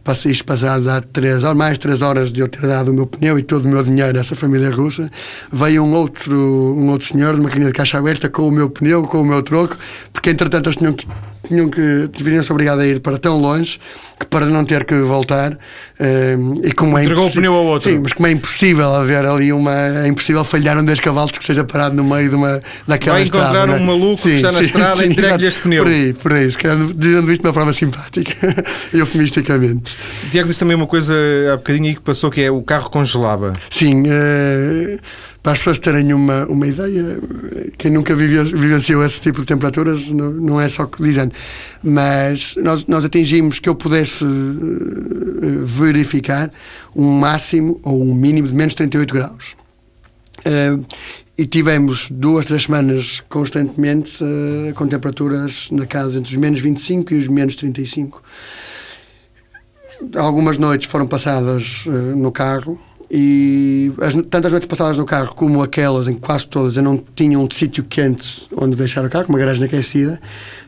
[0.04, 3.06] passei isto passado há três horas, mais três horas de eu ter dado o meu
[3.06, 5.10] pneu e todo o meu dinheiro a essa família russa,
[5.52, 8.70] veio um outro, um outro senhor de uma maquinha de caixa aberta com o meu
[8.70, 9.78] pneu, com o meu troco,
[10.14, 11.06] porque entretanto eles tinham que
[11.48, 13.80] tinham que deveriam-se obrigado a ir para tão longe
[14.20, 17.90] que para não ter que voltar uh, e como é Entregou o pneu ao outro.
[17.90, 19.74] Sim, mas como é impossível haver ali uma.
[20.04, 23.24] É impossível falhar um 10 cavalos que seja parado no meio de uma, daquela Vai
[23.24, 23.80] encontrar estrada, um é?
[23.80, 25.84] maluco sim, que está na sim, estrada e entregue-lhe este pneu.
[25.84, 29.98] Por aí, por aí, se calhar dizendo isto de uma forma simpática, eufemisticamente.
[30.32, 31.14] Tiago disse também uma coisa
[31.54, 33.54] há bocadinho aí que passou que é o carro congelava.
[33.70, 35.00] Sim, uh,
[35.42, 37.18] para as pessoas terem uma, uma ideia,
[37.78, 41.34] quem nunca vivenciou esse tipo de temperaturas não, não é só que dizendo,
[41.82, 46.52] mas nós, nós atingimos que eu pudesse uh, verificar
[46.94, 49.56] um máximo ou um mínimo de menos 38 graus.
[50.40, 50.86] Uh,
[51.38, 57.14] e tivemos duas, três semanas constantemente uh, com temperaturas na casa entre os menos 25
[57.14, 58.22] e os menos 35.
[60.18, 62.78] Algumas noites foram passadas uh, no carro
[63.12, 67.04] e as, tanto as noites passadas no carro como aquelas em quase todas eu não
[67.16, 70.22] tinha um sítio quente onde deixar o carro, uma garagem aquecida,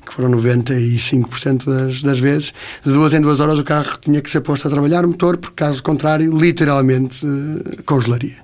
[0.06, 2.54] que foram 95% das, das vezes.
[2.84, 5.38] De duas em duas horas o carro tinha que ser posto a trabalhar o motor,
[5.38, 8.38] porque caso contrário, literalmente uh, congelaria.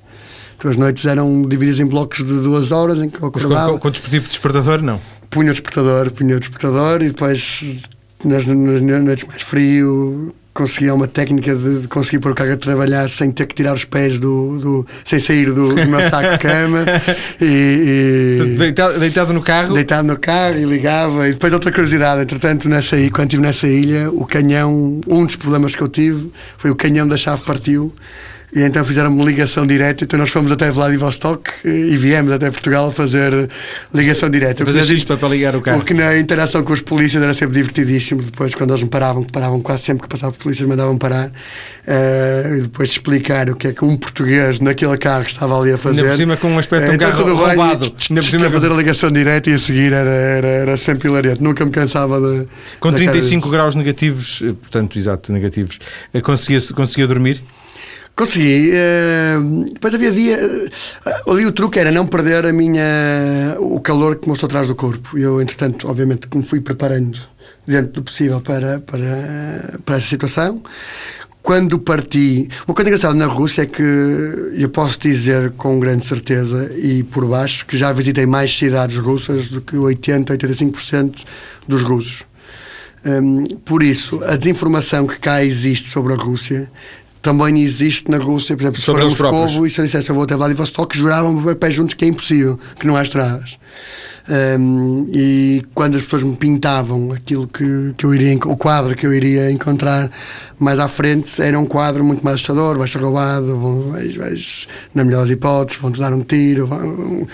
[0.58, 3.72] Então as noites eram divididas em blocos de duas horas em que eu acordava.
[3.74, 5.00] Com, com, com despertador, não?
[5.30, 7.90] Punha o despertador, punha o despertador e depois
[8.24, 12.58] nas, nas noites mais frio conseguia uma técnica de, de, conseguir pôr o carro a
[12.58, 16.32] trabalhar sem ter que tirar os pés do, do sem sair do, do meu saco
[16.32, 16.84] de cama
[17.40, 19.76] e, e deitado, deitado, no carro?
[19.76, 21.30] Deitado no carro e ligava.
[21.30, 25.76] E depois outra curiosidade entretanto nessa quando estive nessa ilha o canhão um dos problemas
[25.76, 27.94] que eu tive foi o canhão da chave partiu
[28.54, 30.06] e então fizeram uma ligação direta.
[30.06, 33.50] Então nós fomos até Vladivostok e viemos até Portugal fazer
[33.94, 34.66] ligação direta.
[34.66, 35.80] Fazer isto para ligar o carro.
[35.80, 38.22] Porque na interação com os polícias era sempre divertidíssimo.
[38.22, 41.28] Depois, quando eles me paravam, que paravam quase sempre que passavam polícias, mandavam parar.
[41.28, 45.78] Uh, e depois explicar o que é que um português naquele carro estava ali a
[45.78, 46.00] fazer.
[46.00, 47.94] Ainda por cima com um aspecto uh, então, um carro roubado.
[48.10, 51.44] Ainda por cima fazer a ligação direta e a seguir era, era, era sempre hilariante.
[51.44, 52.48] Nunca me cansava de.
[52.80, 55.80] Com 35 graus negativos, eh, portanto, exato, negativos,
[56.24, 57.44] conseguia, conseguia dormir?
[58.18, 58.72] Consegui.
[58.72, 60.40] Uh, depois havia dia.
[61.06, 64.74] Uh, ali o truque era não perder a minha, o calor que mostrou atrás do
[64.74, 65.16] corpo.
[65.20, 67.20] Eu, entretanto, obviamente, me fui preparando
[67.68, 70.64] dentro do possível para, para, para essa situação.
[71.44, 72.50] Quando parti.
[72.68, 77.24] Uma coisa engraçada na Rússia é que eu posso dizer com grande certeza e por
[77.24, 81.24] baixo que já visitei mais cidades russas do que 80, 85%
[81.68, 82.26] dos russos.
[83.06, 86.70] Um, por isso, a desinformação que cá existe sobre a Rússia
[87.22, 90.16] também existe na Rússia, por exemplo, se for a Moscovo e se eu dissesse eu
[90.16, 93.58] vou até Vladivostok, juravam pé juntos que é impossível, que não há estradas.
[94.30, 99.08] Um, e quando as pessoas me pintavam aquilo que, que eu iria, o quadro que
[99.08, 100.12] eu iria encontrar
[100.60, 104.68] mais à frente, era um quadro muito mais assustador, vai ser roubado, vão, vais, vais,
[104.94, 107.26] na melhor das hipóteses, vão-te dar um tiro, vão,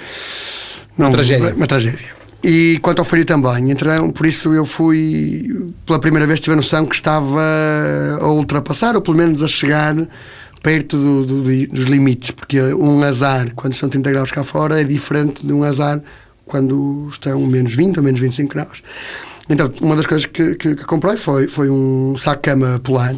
[0.95, 1.53] não, uma tragédia.
[1.55, 2.12] Uma tragédia.
[2.43, 6.57] E quanto ao frio também, então, por isso eu fui, pela primeira vez, tive a
[6.57, 7.41] noção que estava
[8.19, 9.95] a ultrapassar, ou pelo menos a chegar
[10.61, 14.83] perto do, do, dos limites, porque um azar, quando são 30 graus cá fora, é
[14.83, 16.01] diferente de um azar
[16.45, 18.83] quando estão menos 20 ou menos 25 graus.
[19.49, 23.15] Então, uma das coisas que, que, que comprei foi, foi um saco-cama polar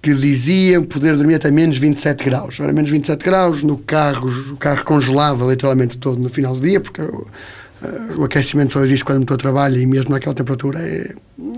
[0.00, 2.58] que dizia poder dormir até menos 27 graus.
[2.58, 6.80] Era menos 27 graus, no carro, o carro congelava literalmente todo no final do dia,
[6.80, 7.02] porque
[8.16, 11.14] o aquecimento só existe quando o motor trabalha e mesmo naquela temperatura é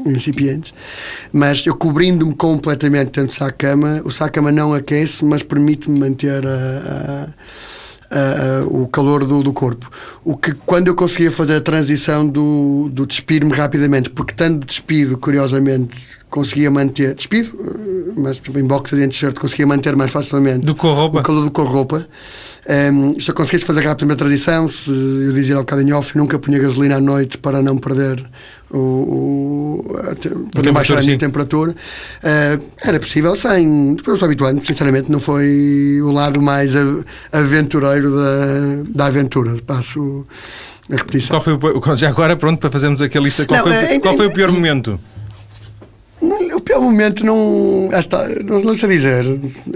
[0.07, 0.75] incipiente.
[1.33, 7.29] Mas eu cobrindo-me completamente dentro do saco-cama, o saco-cama não aquece, mas permite-me manter a,
[7.29, 7.29] a,
[8.15, 9.91] a, o calor do, do, corpo.
[10.25, 15.19] O que, quando eu conseguia fazer a transição do, do despir-me rapidamente, porque tanto despido,
[15.19, 17.15] curiosamente, conseguia manter.
[17.15, 21.45] Despido, uh, mas em boxer e em t-shirt conseguia manter mais facilmente do o calor
[21.45, 22.07] do cor-roupa.
[22.67, 26.17] Um, se eu conseguisse fazer rapidamente a transição, se eu dizia ao bocado em off,
[26.17, 28.25] nunca punha gasolina à noite para não perder
[28.75, 31.73] o, o a, baixar a minha temperatura.
[31.73, 33.95] Uh, era possível sem.
[33.95, 36.73] Depois eu sou habituando, sinceramente, não foi o lado mais
[37.33, 39.57] aventureiro da, da aventura.
[39.67, 40.27] Passo
[40.91, 41.41] a repetição.
[41.41, 44.01] Qual foi o, já agora, pronto, para fazermos aqui a lista, qual, não, foi, é,
[44.01, 44.99] qual foi o pior momento?
[46.65, 47.91] O pior momento não.
[47.93, 49.25] Esta, não, não sei dizer.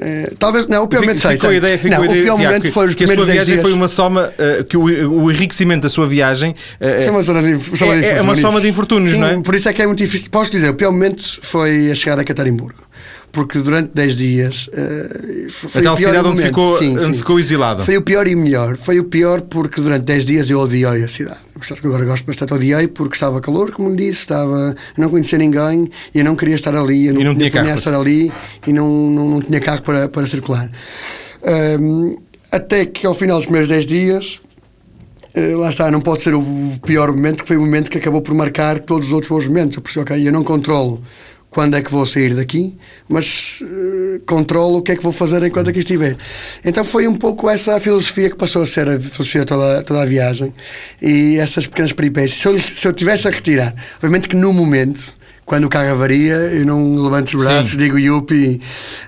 [0.00, 0.66] É, talvez.
[0.66, 1.32] Não, o pior momento sei.
[1.32, 3.08] Ficou a ideia, ficou não, a ideia, o pior momento que, foi os que a
[3.08, 4.32] sua viagem foi uma soma.
[4.38, 4.84] Uh, que o,
[5.22, 6.52] o, enriquecimento da sua viagem.
[6.80, 9.38] Uh, é, uma soma de, é, é, uma soma de infortúnios, Sim, não é?
[9.42, 10.30] Por isso é que é muito difícil.
[10.30, 12.88] Posso dizer, o pior momento foi a chegada a Catarimburgo
[13.32, 17.14] porque durante 10 dias uh, foi a tal cidade onde, ficou, sim, onde sim.
[17.14, 17.84] ficou exilado.
[17.84, 18.76] Foi o pior e melhor.
[18.76, 21.38] Foi o pior porque durante 10 dias eu odiei a cidade.
[21.62, 25.38] Sabes que agora gosto bastante, odiei porque estava calor, como lhe disse, estava, não conhecia
[25.38, 28.32] ninguém e eu não queria estar ali, eu não, e não tinha carro, estar ali
[28.66, 30.70] e não, não, não tinha carro para, para circular.
[31.80, 32.16] Um,
[32.52, 34.40] até que ao final dos primeiros 10 dias
[35.34, 36.42] eh, lá está, não pode ser o
[36.84, 39.76] pior momento, que foi o momento que acabou por marcar todos os outros bons momentos.
[39.76, 41.02] Eu percebi, ok, eu não controlo
[41.58, 45.42] quando é que vou sair daqui, mas uh, controlo o que é que vou fazer
[45.42, 46.16] enquanto aqui estiver.
[46.64, 50.00] Então foi um pouco essa a filosofia que passou a ser a filosofia toda, toda
[50.00, 50.54] a viagem
[51.02, 52.40] e essas pequenas peripécias.
[52.40, 55.12] Se eu, se eu tivesse a retirar, obviamente que no momento
[55.44, 57.78] quando o carro avaria, eu não levanto os braços, Sim.
[57.78, 58.60] digo yupi.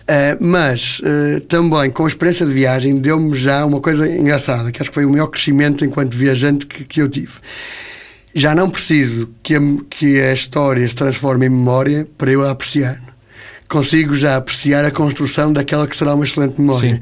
[0.02, 4.82] Uh, mas uh, também com a experiência de viagem deu-me já uma coisa engraçada, que
[4.82, 7.34] acho que foi o maior crescimento enquanto viajante que, que eu tive.
[8.34, 12.50] Já não preciso que a, que a história se transforme em memória para eu a
[12.50, 13.00] apreciar.
[13.68, 16.94] Consigo já apreciar a construção daquela que será uma excelente memória.
[16.94, 17.00] Sim.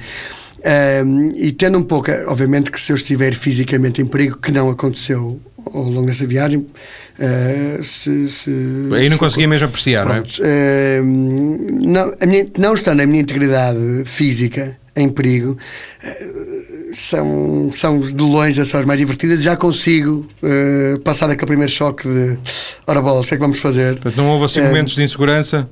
[1.04, 4.68] Um, e tendo um pouco, obviamente que se eu estiver fisicamente em perigo, que não
[4.68, 8.50] aconteceu ao longo dessa viagem, uh, se, se,
[8.92, 11.00] aí não conseguia mesmo apreciar, pronto, não é?
[11.00, 15.56] Uh, não, minha, não estando a minha integridade física em perigo,
[16.02, 19.42] uh, são, são de longe as mais divertidas.
[19.42, 22.38] Já consigo uh, passar daquele primeiro choque de
[22.86, 23.94] ora bola, sei que vamos fazer.
[23.94, 25.68] Portanto, não houve assim momentos de insegurança?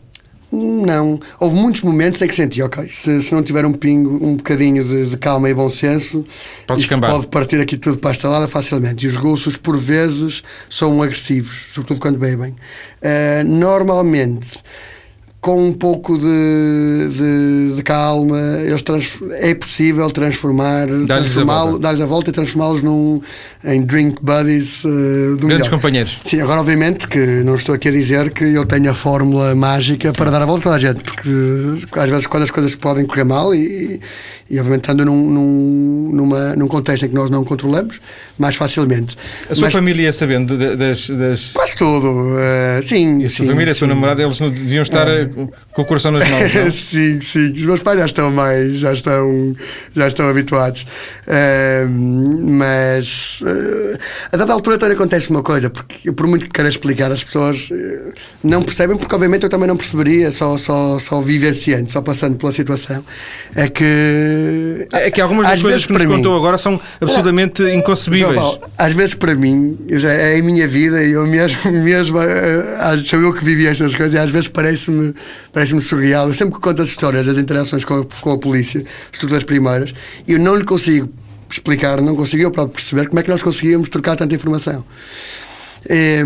[0.53, 1.19] Não.
[1.41, 4.85] Houve muitos momentos em que senti, ok, se, se não tiver um pingo, um bocadinho
[4.85, 6.25] de, de calma e bom senso,
[6.67, 9.05] pode, pode partir aqui tudo para a estalada facilmente.
[9.05, 12.51] E os russos, por vezes, são agressivos, sobretudo quando bebem.
[13.03, 14.63] Uh, normalmente
[15.47, 18.83] com um pouco de, de, de calma, eles
[19.35, 23.23] é possível transformar, dar-lhes a, volta e transformá-los num,
[23.65, 24.89] em drink buddies uh,
[25.37, 25.71] do Grandes melhor.
[25.71, 26.19] companheiros.
[26.25, 30.11] Sim, agora obviamente que não estou aqui a dizer que eu tenho a fórmula mágica
[30.11, 30.17] Sim.
[30.17, 31.31] para dar a volta a toda a gente, porque
[31.93, 34.01] às vezes quando as coisas podem correr mal e,
[34.51, 38.01] e obviamente estando num, num, numa, num contexto em que nós não controlamos,
[38.39, 39.17] mais facilmente.
[39.49, 41.53] A sua Mas, família sabendo das, das...
[41.53, 43.21] Quase tudo, uh, sim.
[43.21, 43.77] E a sua sim, família, sim.
[43.77, 45.07] a sua namorada, eles não deviam estar...
[45.09, 46.47] Uh, com o coração nas mãos.
[46.75, 47.53] Sim, sim.
[47.53, 49.55] Os meus pais já estão mais, já estão,
[49.95, 50.87] já estão habituados.
[51.27, 53.99] Uh, mas uh,
[54.33, 57.69] a dada altura também acontece uma coisa, porque por muito que queira explicar, as pessoas
[58.43, 62.53] não percebem, porque obviamente eu também não perceberia, só, só, só vivenciando, só passando pela
[62.53, 63.05] situação.
[63.55, 64.89] É que.
[64.93, 67.75] É que algumas das coisas que nos mim, contou agora são absolutamente é,
[68.79, 72.19] às vezes para mim, já é a minha vida e eu mesmo, mesmo
[73.05, 75.15] sou eu que vivi estas coisas e às vezes parece-me
[75.53, 76.29] parece-me surreal.
[76.29, 79.45] Eu sempre que conto as histórias das interações com a, com a polícia, sobretudo as
[79.45, 79.95] primeiras,
[80.27, 81.09] eu não lhe consigo
[81.51, 84.85] explicar, não consigo eu próprio perceber como é que nós conseguíamos trocar tanta informação.
[85.89, 86.25] É,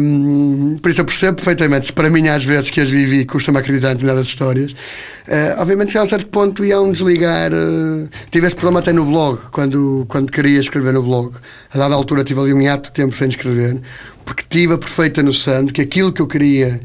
[0.80, 1.92] por isso eu percebo perfeitamente.
[1.92, 4.72] Para mim, às vezes que as vivi, custa-me acreditar em determinadas histórias.
[4.72, 7.52] Uh, obviamente, a um certo ponto iam desligar.
[7.52, 11.34] Uh, tive esse problema até no blog, quando, quando queria escrever no blog.
[11.72, 13.80] A dada altura, tive ali um hiato de tempo sem escrever,
[14.24, 16.80] porque tive a perfeita noção de que aquilo que eu queria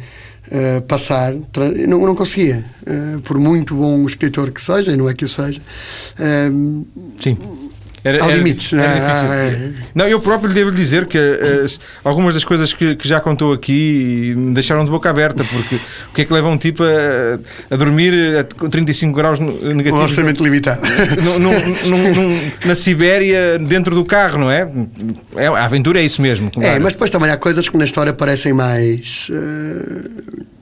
[0.47, 1.33] uh, passar,
[1.87, 2.65] não, não conseguia.
[2.85, 5.61] Uh, por muito bom escritor que seja, e não é que o seja.
[6.19, 6.85] Uh,
[7.19, 7.37] Sim.
[8.05, 8.71] Era, Há limites.
[8.71, 9.31] Era, era difícil.
[9.31, 9.69] Ah, é.
[9.95, 13.51] Não, eu próprio devo lhe dizer que as, algumas das coisas que, que, já contou
[13.51, 15.75] aqui me deixaram de boca aberta, porque
[16.11, 18.13] o que é que leva um tipo a, a dormir
[18.59, 19.99] com 35 graus negativos?
[19.99, 20.81] Um orçamento limitado.
[22.63, 24.69] na Sibéria, dentro do carro, não é?
[25.35, 25.47] é?
[25.47, 26.51] A aventura é isso mesmo.
[26.51, 26.69] Claro.
[26.69, 29.29] É, mas depois também há coisas que na história parecem mais.
[29.31, 30.54] Uh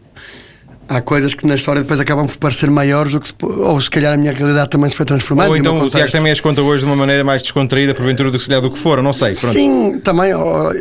[0.87, 4.31] há coisas que na história depois acabam por parecer maiores, ou se calhar a minha
[4.31, 5.49] realidade também se foi transformando.
[5.49, 8.37] Ou então o Tiago também as conta hoje de uma maneira mais descontraída, porventura do
[8.37, 9.35] que se lhe do que for, não sei.
[9.35, 9.53] Pronto.
[9.53, 10.33] Sim, também.
[10.33, 10.71] Oh,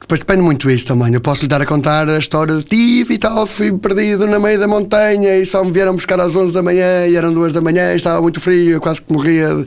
[0.00, 1.12] depois depende muito disso também.
[1.12, 4.38] Eu posso lhe dar a contar a história de tive e tal, fui perdido na
[4.38, 7.52] meio da montanha e só me vieram buscar às 11 da manhã e eram 2
[7.52, 9.66] da manhã e estava muito frio, eu quase que morria.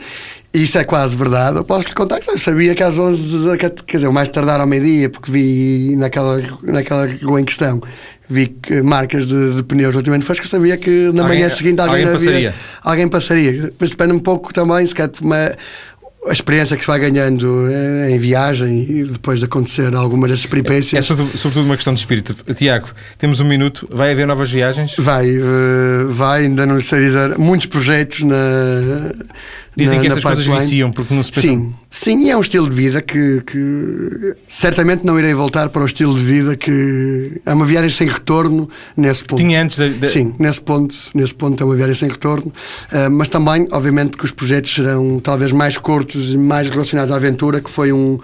[0.53, 1.57] Isso é quase verdade.
[1.57, 4.67] Eu posso lhe contar que eu sabia que às 11, quer dizer, mais tardar ao
[4.67, 7.81] meio-dia, porque vi naquela, naquela rua em questão
[8.32, 12.13] vi marcas de, de pneus relativamente frescos, sabia que na alguém, manhã seguinte alguém, alguém
[12.13, 12.54] passaria.
[12.82, 13.52] alguém passaria.
[13.63, 15.56] Depois depende um pouco também, se calhar, uma,
[16.28, 20.46] a experiência que se vai ganhando eh, em viagem e depois de acontecer algumas das
[20.46, 21.10] peripécias.
[21.10, 22.36] É, é sobretudo uma questão de espírito.
[22.54, 24.96] Tiago, temos um minuto, vai haver novas viagens?
[24.98, 28.36] Vai, eh, vai, ainda não sei dizer, muitos projetos na
[29.76, 31.48] Dizem na, que essas coisas viciam porque não se pensa...
[31.48, 35.86] Sim, sim, é um estilo de vida que, que, certamente não irei voltar para o
[35.86, 39.39] estilo de vida que é uma viagem sem retorno nesse ponto.
[39.39, 40.08] Tinha antes de...
[40.08, 44.23] Sim, nesse ponto, nesse ponto é uma viagem sem retorno, uh, mas também, obviamente, que
[44.23, 48.17] os projetos serão talvez mais curtos e mais relacionados à aventura, que foi um,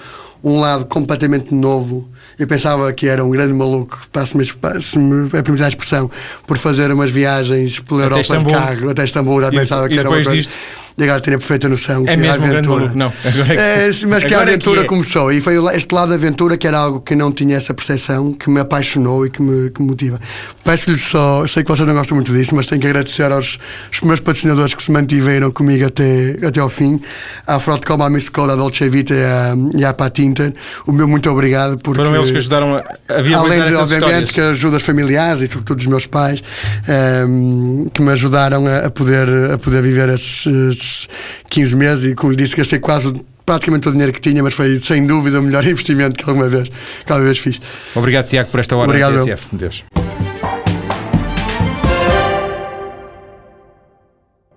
[0.43, 2.07] um lado completamente novo.
[2.39, 6.09] Eu pensava que era um grande maluco, passe-me passe a permitir a expressão,
[6.45, 10.09] por fazer umas viagens pela Europa de carro até Istambul, já pensava e, que era
[10.09, 10.31] uma coisa.
[10.31, 10.53] Disto
[10.97, 13.13] de agora ter a perfeita noção é mesmo a aventura, grande maluco, não.
[13.53, 14.89] É, que, mas que a aventura é que é.
[14.89, 18.33] começou e foi este lado da aventura que era algo que não tinha essa percepção,
[18.33, 20.19] que me apaixonou e que me, que me motiva.
[20.63, 23.59] Peço-lhe só, sei que vocês não gostam muito disso, mas tenho que agradecer aos,
[23.91, 26.99] aos meus patrocinadores que se mantiveram comigo até, até ao fim,
[27.45, 29.13] à Frotcom, à Miss Cola, à Dolce Vita
[29.75, 30.51] e à, à Patinter.
[30.87, 31.77] O meu muito obrigado.
[31.77, 34.31] Porque, Foram eles que ajudaram a, a Além de, obviamente, histórias.
[34.31, 36.41] que ajudas familiares e sobretudo dos meus pais,
[36.87, 40.45] um, ehm, que me ajudaram a, a, poder, a poder viver esses,
[40.87, 41.07] esses
[41.49, 43.13] 15 meses e, como lhe disse, gastei quase
[43.45, 46.47] praticamente todo o dinheiro que tinha, mas foi sem dúvida o melhor investimento que alguma
[46.47, 46.69] vez,
[47.05, 47.61] que alguma vez fiz.
[47.95, 49.23] Obrigado, Tiago, por esta hora Obrigado.
[49.23, 49.47] TSF.
[49.53, 49.83] Deus.